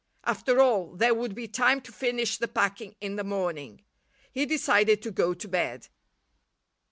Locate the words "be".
1.35-1.47